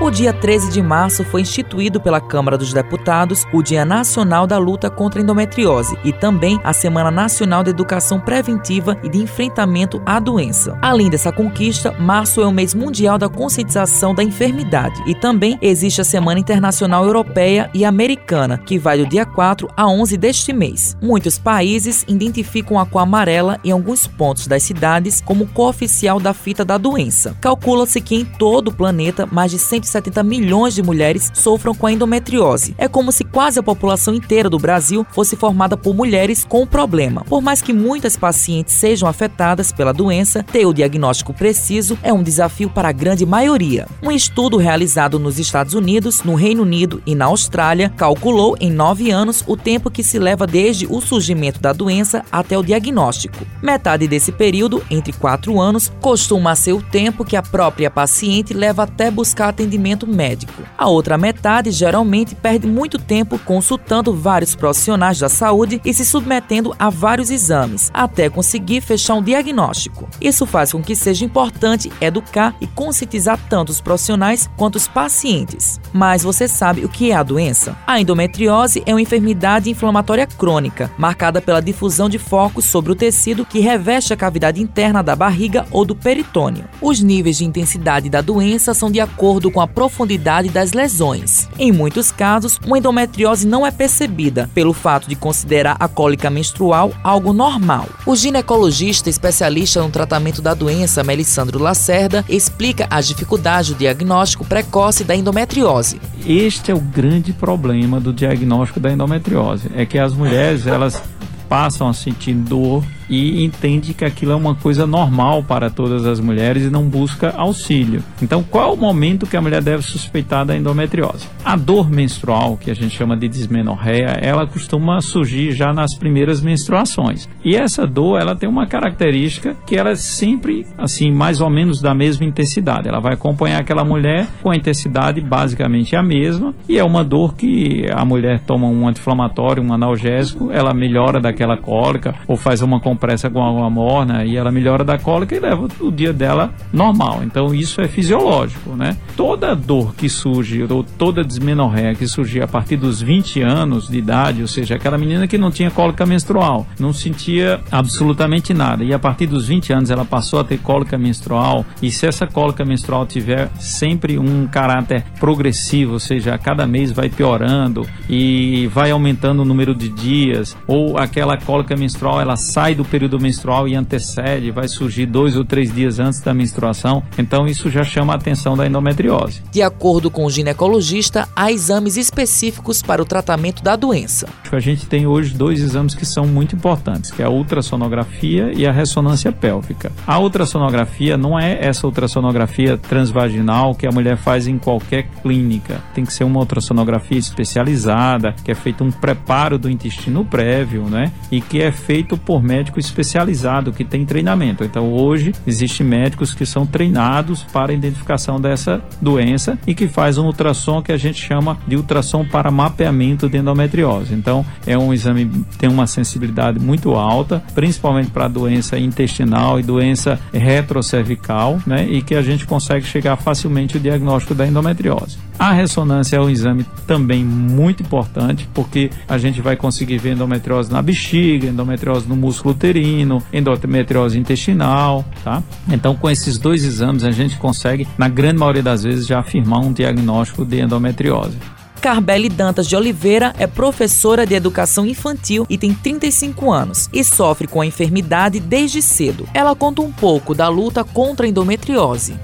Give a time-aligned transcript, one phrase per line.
[0.00, 4.58] O dia 13 de março foi instituído pela Câmara dos Deputados o Dia Nacional da
[4.58, 10.02] Luta contra a Endometriose e também a Semana Nacional de Educação Preventiva e de Enfrentamento
[10.04, 10.76] à Doença.
[10.82, 16.00] Além dessa conquista, março é o mês mundial da conscientização da enfermidade e também existe
[16.00, 20.96] a Semana Internacional Europeia e Americana, que vai do dia 4 a 11 deste mês.
[21.00, 26.64] Muitos países identificam a cor amarela em alguns pontos das cidades como cooficial da fita
[26.64, 27.36] da doença.
[27.40, 31.92] Calcula-se que em todo o planeta mais de 170 milhões de mulheres sofram com a
[31.92, 32.74] endometriose.
[32.78, 36.66] É como se quase a população inteira do Brasil fosse formada por mulheres com o
[36.66, 37.24] problema.
[37.24, 42.22] Por mais que muitas pacientes sejam afetadas pela doença, ter o diagnóstico preciso é um
[42.22, 43.86] desafio para a grande maioria.
[44.02, 49.10] Um estudo realizado nos Estados Unidos, no Reino Unido e na Austrália calculou em nove
[49.10, 53.46] anos o tempo que se leva desde o surgimento da doença até o diagnóstico.
[53.62, 58.84] Metade desse período, entre quatro anos, costuma ser o tempo que a própria paciente leva
[58.84, 59.73] até buscar atendimento
[60.06, 60.62] médico.
[60.76, 66.74] A outra metade geralmente perde muito tempo consultando vários profissionais da saúde e se submetendo
[66.78, 70.08] a vários exames, até conseguir fechar um diagnóstico.
[70.20, 75.80] Isso faz com que seja importante educar e conscientizar tanto os profissionais quanto os pacientes.
[75.92, 77.76] Mas você sabe o que é a doença?
[77.86, 83.44] A endometriose é uma enfermidade inflamatória crônica, marcada pela difusão de focos sobre o tecido
[83.44, 86.64] que reveste a cavidade interna da barriga ou do peritônio.
[86.80, 91.48] Os níveis de intensidade da doença são de acordo com a profundidade das lesões.
[91.58, 96.92] Em muitos casos, uma endometriose não é percebida pelo fato de considerar a cólica menstrual
[97.02, 97.88] algo normal.
[98.06, 105.04] O ginecologista especialista no tratamento da doença, Melissandro Lacerda, explica as dificuldades do diagnóstico precoce
[105.04, 106.00] da endometriose.
[106.26, 111.02] Este é o grande problema do diagnóstico da endometriose, é que as mulheres elas
[111.48, 116.20] passam a sentir dor e entende que aquilo é uma coisa normal para todas as
[116.20, 118.02] mulheres e não busca auxílio.
[118.22, 121.28] Então, qual é o momento que a mulher deve suspeitar da endometriose?
[121.44, 126.40] A dor menstrual, que a gente chama de dismenorreia, ela costuma surgir já nas primeiras
[126.40, 127.28] menstruações.
[127.44, 131.80] E essa dor, ela tem uma característica que ela é sempre, assim, mais ou menos
[131.80, 132.88] da mesma intensidade.
[132.88, 137.34] Ela vai acompanhar aquela mulher com a intensidade basicamente a mesma e é uma dor
[137.34, 142.80] que a mulher toma um anti-inflamatório, um analgésico, ela melhora daquela cólica ou faz uma
[143.04, 147.20] compressa com água morna e ela melhora da cólica e leva o dia dela normal.
[147.22, 148.96] Então isso é fisiológico, né?
[149.14, 153.98] Toda dor que surge, ou toda dismenorreia que surgir a partir dos 20 anos de
[153.98, 158.94] idade, ou seja, aquela menina que não tinha cólica menstrual, não sentia absolutamente nada, e
[158.94, 162.64] a partir dos 20 anos ela passou a ter cólica menstrual, e se essa cólica
[162.64, 168.90] menstrual tiver sempre um caráter progressivo, ou seja, a cada mês vai piorando e vai
[168.90, 173.66] aumentando o número de dias, ou aquela cólica menstrual ela sai do do período menstrual
[173.66, 178.12] e antecede, vai surgir dois ou três dias antes da menstruação, então isso já chama
[178.12, 179.42] a atenção da endometriose.
[179.50, 184.28] De acordo com o ginecologista, há exames específicos para o tratamento da doença.
[184.52, 188.66] A gente tem hoje dois exames que são muito importantes, que é a ultrassonografia e
[188.66, 189.90] a ressonância pélvica.
[190.06, 195.80] A ultrassonografia não é essa ultrassonografia transvaginal que a mulher faz em qualquer clínica.
[195.94, 201.10] Tem que ser uma ultrassonografia especializada, que é feito um preparo do intestino prévio, né?
[201.32, 204.64] E que é feito por médicos médico especializado que tem treinamento.
[204.64, 210.18] Então hoje existem médicos que são treinados para a identificação dessa doença e que faz
[210.18, 214.14] um ultrassom que a gente chama de ultrassom para mapeamento de endometriose.
[214.14, 219.62] Então é um exame que tem uma sensibilidade muito alta, principalmente para doença intestinal e
[219.62, 221.86] doença retrocervical, né?
[221.86, 225.18] E que a gente consegue chegar facilmente ao diagnóstico da endometriose.
[225.38, 230.72] A ressonância é um exame também muito importante, porque a gente vai conseguir ver endometriose
[230.72, 235.42] na bexiga, endometriose no músculo uterino, endometriose intestinal, tá?
[235.68, 239.60] Então, com esses dois exames, a gente consegue, na grande maioria das vezes, já afirmar
[239.60, 241.36] um diagnóstico de endometriose.
[241.80, 247.46] Carbele Dantas de Oliveira é professora de educação infantil e tem 35 anos e sofre
[247.46, 249.28] com a enfermidade desde cedo.
[249.34, 252.14] Ela conta um pouco da luta contra a endometriose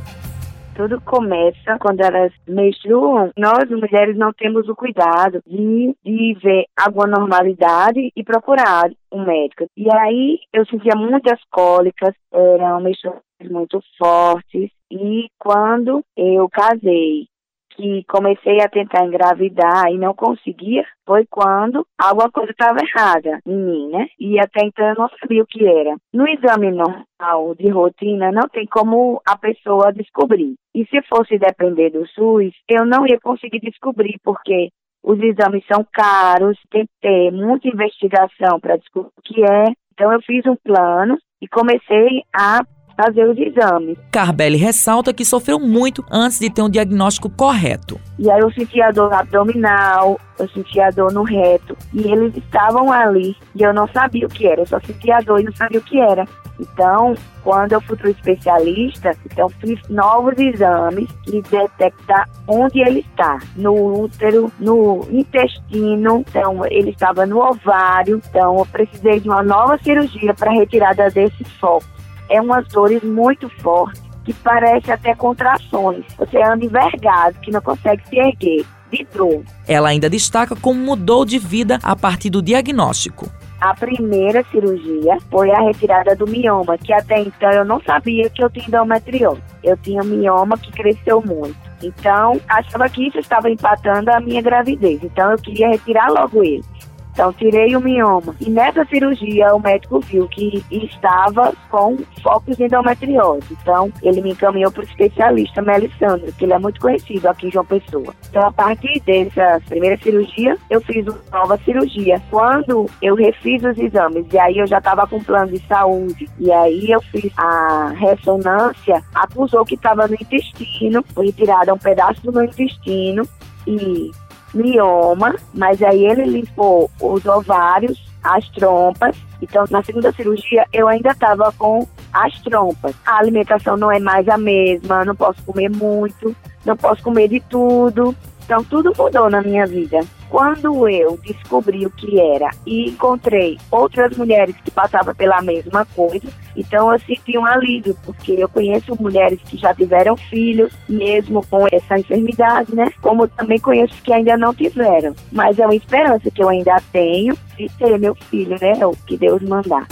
[0.81, 3.31] tudo começa quando elas menstruam.
[3.37, 9.67] Nós, mulheres, não temos o cuidado de, de ver alguma normalidade e procurar um médico.
[9.77, 14.71] E aí eu sentia muitas cólicas, eram menstruações muito fortes.
[14.91, 17.29] E quando eu casei
[17.71, 23.57] que comecei a tentar engravidar e não conseguia foi quando alguma coisa estava errada em
[23.57, 24.07] mim, né?
[24.19, 25.97] E até então eu não sabia o que era.
[26.13, 30.55] No exame normal de rotina, não tem como a pessoa descobrir.
[30.75, 34.69] E se fosse depender do SUS, eu não ia conseguir descobrir, porque
[35.03, 39.65] os exames são caros, tem que ter muita investigação para descobrir o que é.
[39.93, 42.61] Então eu fiz um plano e comecei a
[43.01, 43.99] fazer os exames.
[44.11, 47.99] Carbelli ressalta que sofreu muito antes de ter um diagnóstico correto.
[48.19, 53.35] E aí eu sentia dor abdominal, eu sentia dor no reto, e eles estavam ali,
[53.55, 55.83] e eu não sabia o que era, eu só sentia dor e não sabia o
[55.83, 56.27] que era.
[56.59, 63.01] Então, quando eu fui para o especialista, então fiz novos exames que detectar onde ele
[63.01, 69.43] está, no útero, no intestino, então ele estava no ovário, então eu precisei de uma
[69.43, 72.00] nova cirurgia para retirada desse foco.
[72.31, 76.05] É umas dores muito fortes que parece até contrações.
[76.17, 78.65] Você anda envergado, que não consegue se erguer.
[78.91, 79.45] De dor.
[79.69, 83.31] Ela ainda destaca como mudou de vida a partir do diagnóstico.
[83.61, 88.43] A primeira cirurgia foi a retirada do mioma, que até então eu não sabia que
[88.43, 89.43] eu tinha endometriose.
[89.63, 91.55] Eu tinha mioma que cresceu muito.
[91.83, 95.03] Então, achava que isso estava empatando a minha gravidez.
[95.05, 96.65] Então, eu queria retirar logo ele.
[97.13, 98.35] Então, tirei o mioma.
[98.41, 103.47] E nessa cirurgia, o médico viu que estava com focos de endometriose.
[103.51, 107.51] Então, ele me encaminhou para o especialista Melissandro, que ele é muito conhecido aqui em
[107.51, 108.15] João Pessoa.
[108.29, 112.23] Então, a partir dessa primeira cirurgia, eu fiz uma nova cirurgia.
[112.31, 116.51] Quando eu refiz os exames, e aí eu já estava com plano de saúde, e
[116.53, 122.33] aí eu fiz a ressonância, acusou que estava no intestino, foi retirado um pedaço do
[122.33, 123.29] meu intestino,
[123.67, 124.11] e
[124.55, 129.17] mioma, mas aí ele limpou os ovários, as trompas.
[129.41, 132.95] Então, na segunda cirurgia, eu ainda estava com as trompas.
[133.07, 137.41] A alimentação não é mais a mesma, não posso comer muito, não posso comer de
[137.41, 138.15] tudo.
[138.51, 140.01] Então, tudo mudou na minha vida.
[140.29, 146.27] Quando eu descobri o que era e encontrei outras mulheres que passavam pela mesma coisa,
[146.57, 151.65] então eu senti um alívio, porque eu conheço mulheres que já tiveram filhos, mesmo com
[151.71, 152.91] essa enfermidade, né?
[153.01, 155.15] Como também conheço que ainda não tiveram.
[155.31, 158.85] Mas é uma esperança que eu ainda tenho de ter meu filho, né?
[158.85, 159.87] O que Deus mandar.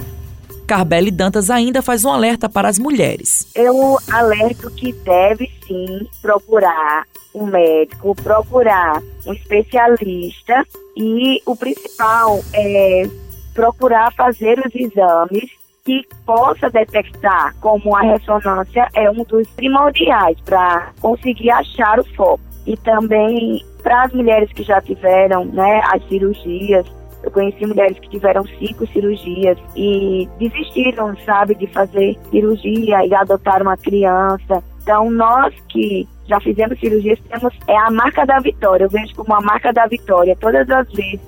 [0.69, 3.51] Carbele Dantas ainda faz um alerta para as mulheres.
[3.55, 7.05] Eu alerto que deve sim procurar
[7.35, 10.63] um médico, procurar um especialista
[10.95, 13.09] e o principal é
[13.55, 15.51] procurar fazer os exames
[15.87, 22.41] que possa detectar como a ressonância é um dos primordiais para conseguir achar o foco.
[22.67, 26.85] E também para as mulheres que já tiveram né, as cirurgias,
[27.23, 33.63] eu conheci mulheres que tiveram cinco cirurgias e desistiram, sabe, de fazer cirurgia e adotar
[33.63, 34.63] uma criança.
[34.83, 38.85] Então, nós que já fizemos cirurgias, temos é a marca da vitória.
[38.85, 41.21] Eu vejo como a marca da vitória todas as vezes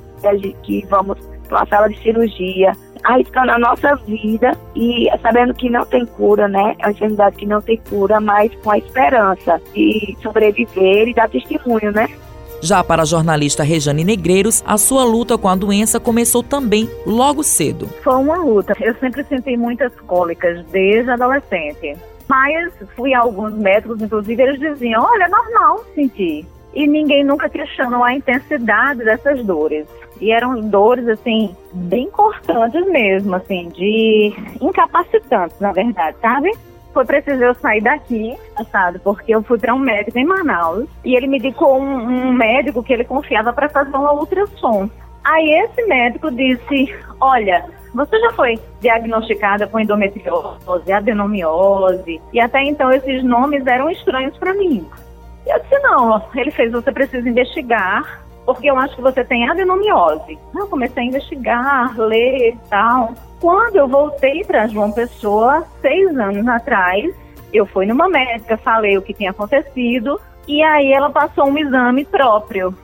[0.62, 2.72] que vamos para uma sala de cirurgia,
[3.02, 6.76] arriscando a nossa vida e sabendo que não tem cura, né?
[6.78, 11.28] É uma enfermidade que não tem cura, mas com a esperança de sobreviver e dar
[11.28, 12.08] testemunho, né?
[12.62, 17.42] Já para a jornalista Rejane Negreiros, a sua luta com a doença começou também logo
[17.42, 17.86] cedo.
[18.02, 18.74] Foi uma luta.
[18.80, 21.96] Eu sempre senti muitas cólicas desde adolescente.
[22.28, 26.46] Mas fui a alguns médicos, inclusive, eles diziam: olha, é normal sentir.
[26.72, 29.86] E ninguém nunca questionou a intensidade dessas dores.
[30.20, 36.52] E eram dores, assim, bem cortantes mesmo, assim, de incapacitantes, na verdade, sabe?
[36.92, 38.36] Foi preciso eu sair daqui,
[38.70, 38.98] sabe?
[38.98, 42.82] Porque eu fui para um médico em Manaus e ele me indicou um, um médico
[42.82, 44.88] que ele confiava para fazer uma ultrassom.
[45.24, 47.64] Aí esse médico disse: Olha,
[47.94, 54.54] você já foi diagnosticada com endometriose, adenomiose, e até então esses nomes eram estranhos para
[54.54, 54.86] mim.
[55.46, 59.48] E eu disse: Não, ele fez, você precisa investigar, porque eu acho que você tem
[59.48, 60.38] adenomiose.
[60.56, 63.14] Eu comecei a investigar, ler e tal.
[63.40, 67.14] Quando eu voltei para João Pessoa, seis anos atrás,
[67.52, 72.04] eu fui numa médica, falei o que tinha acontecido, e aí ela passou um exame
[72.04, 72.74] próprio.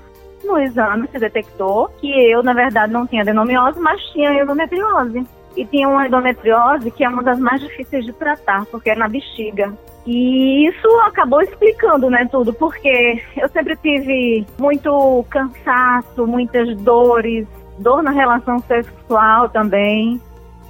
[0.42, 5.26] No exame se detectou que eu, na verdade, não tinha adenomiose, mas tinha endometriose.
[5.56, 9.08] E tinha uma endometriose que é uma das mais difíceis de tratar, porque é na
[9.08, 9.72] bexiga.
[10.06, 17.46] E isso acabou explicando, né, tudo, porque eu sempre tive muito cansaço, muitas dores,
[17.78, 20.20] dor na relação sexual também.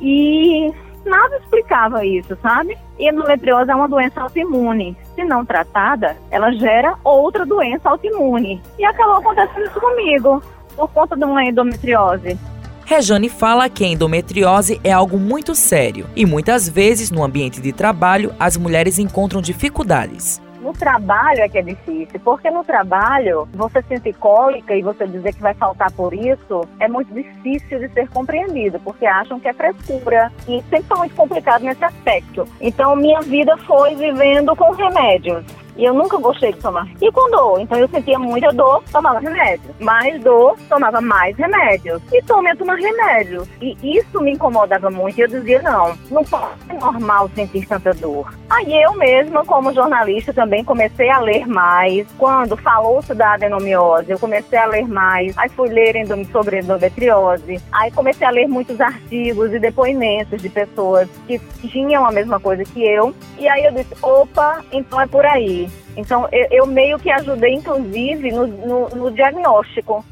[0.01, 0.73] E
[1.05, 2.77] nada explicava isso, sabe?
[2.99, 4.97] E endometriose é uma doença autoimune.
[5.15, 8.61] Se não tratada, ela gera outra doença autoimune.
[8.79, 10.43] E acabou acontecendo isso comigo,
[10.75, 12.39] por conta de uma endometriose.
[12.85, 17.73] Rejane fala que a endometriose é algo muito sério e muitas vezes no ambiente de
[17.73, 20.41] trabalho as mulheres encontram dificuldades.
[20.67, 25.33] No trabalho é que é difícil, porque no trabalho você sentir cólica e você dizer
[25.33, 29.53] que vai faltar por isso é muito difícil de ser compreendido, porque acham que é
[29.53, 32.49] frescura e sempre foi muito complicado nesse aspecto.
[32.61, 35.45] Então minha vida foi vivendo com remédios
[35.77, 36.89] E eu nunca gostei de tomar.
[37.01, 37.61] E com dor.
[37.61, 39.75] Então eu sentia muita dor, tomava remédio.
[39.81, 42.01] Mais dor, tomava mais remédios.
[42.13, 43.47] E tomei a tomar remédio.
[43.61, 45.19] E isso me incomodava muito.
[45.19, 48.33] E eu dizia, não, não pode ser normal sentir tanta dor.
[48.49, 52.07] Aí eu mesma, como jornalista, também comecei a ler mais.
[52.19, 55.37] Quando falou-se da adenomiose, eu comecei a ler mais.
[55.37, 55.97] Aí fui ler
[56.31, 57.61] sobre endometriose.
[57.73, 62.65] Aí comecei a ler muitos artigos e depoimentos de pessoas que tinham a mesma coisa
[62.65, 63.15] que eu.
[63.39, 65.66] E aí eu disse, opa, então é por aí.
[65.97, 70.05] Então eu, eu meio que ajudei, inclusive, no, no, no diagnóstico.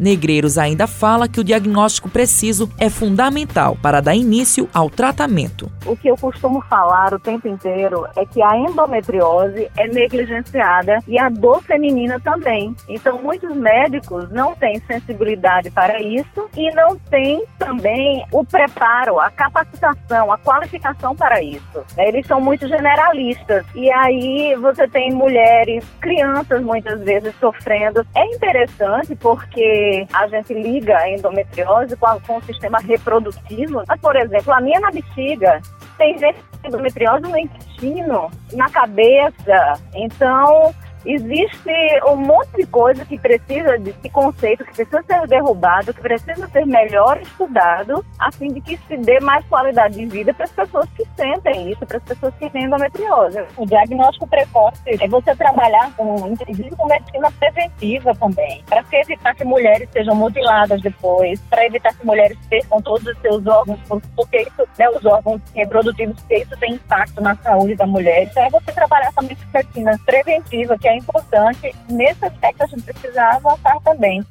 [0.00, 5.70] Negreiros ainda fala que o diagnóstico preciso é fundamental para dar início ao tratamento.
[5.84, 11.18] O que eu costumo falar o tempo inteiro é que a endometriose é negligenciada e
[11.18, 12.74] a dor feminina também.
[12.88, 19.30] Então, muitos médicos não têm sensibilidade para isso e não têm também o preparo, a
[19.30, 21.84] capacitação, a qualificação para isso.
[21.98, 28.02] Eles são muito generalistas e aí você tem mulheres, crianças muitas vezes sofrendo.
[28.14, 33.82] É interessante porque a gente liga a endometriose com, a, com o sistema reprodutivo.
[33.86, 35.60] Mas, por exemplo, a minha na bexiga
[35.98, 39.80] tem gente com endometriose no intestino, na cabeça.
[39.94, 41.70] Então, existe
[42.06, 46.48] um monte de coisa que precisa de, de conceito que precisa ser derrubado, que precisa
[46.48, 50.52] ser melhor estudado, a fim de que se dê mais qualidade de vida para as
[50.52, 53.40] pessoas que sentem isso, para as pessoas que têm endometriose.
[53.56, 59.44] O diagnóstico precoce é você trabalhar com, inclusive com medicina preventiva também, para evitar que
[59.44, 63.78] mulheres sejam mutiladas depois, para evitar que mulheres percam todos os seus órgãos,
[64.14, 68.24] porque isso, né, os órgãos reprodutivos, porque isso tem impacto na saúde da mulher.
[68.24, 71.74] Então é você trabalhar com medicina preventiva, que é importante.
[71.88, 74.24] Nesse aspecto, a gente precisa avançar também.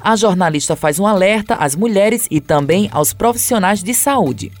[0.00, 4.52] A jornalista faz um alerta às mulheres e também aos profissionais de saúde.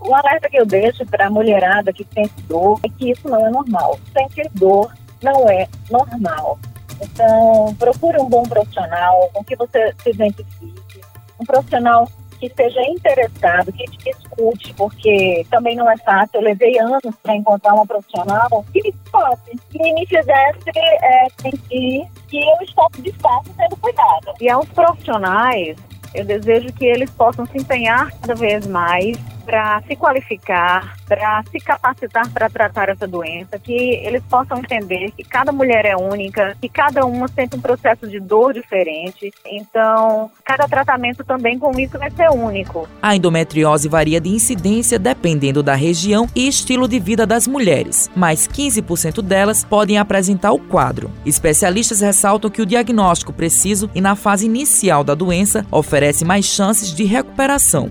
[0.00, 3.46] O alerta que eu deixo para a mulherada que sente dor é que isso não
[3.46, 3.98] é normal.
[4.12, 4.92] Sentir dor
[5.22, 6.58] não é normal.
[7.00, 11.00] Então, procure um bom profissional com que você se identifique.
[11.40, 12.08] Um profissional
[12.42, 16.40] que esteja interessado, que te escute, porque também não é fácil.
[16.40, 22.04] Eu levei anos para encontrar uma profissional que me escute, que me fizesse é, sentir
[22.28, 24.34] que eu estou de fato sendo cuidada.
[24.40, 25.76] E aos profissionais,
[26.14, 31.58] eu desejo que eles possam se empenhar cada vez mais para se qualificar, para se
[31.58, 36.68] capacitar para tratar essa doença, que eles possam entender que cada mulher é única, que
[36.68, 39.32] cada uma sente um processo de dor diferente.
[39.46, 42.88] Então, cada tratamento também com isso vai ser único.
[43.00, 48.48] A endometriose varia de incidência dependendo da região e estilo de vida das mulheres, mas
[48.48, 51.10] 15% delas podem apresentar o quadro.
[51.26, 56.94] Especialistas ressaltam que o diagnóstico preciso e na fase inicial da doença oferece mais chances
[56.94, 57.90] de recuperação.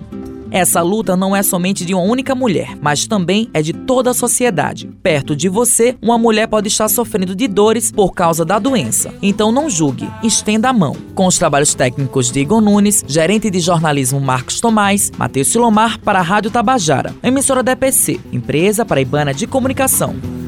[0.52, 4.14] Essa luta não é somente de uma única mulher, mas também é de toda a
[4.14, 4.92] sociedade.
[5.02, 9.14] Perto de você, uma mulher pode estar sofrendo de dores por causa da doença.
[9.22, 10.94] Então não julgue, estenda a mão.
[11.16, 16.20] Com os trabalhos técnicos de Igor Nunes, gerente de jornalismo Marcos Tomás, Matheus Silomar para
[16.20, 20.41] a Rádio Tabajara, emissora da EPC, empresa paraibana de comunicação.